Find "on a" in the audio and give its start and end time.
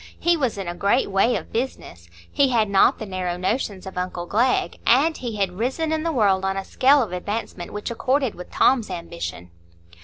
6.43-6.65